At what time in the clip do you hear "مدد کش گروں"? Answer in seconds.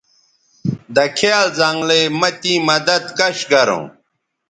2.69-3.85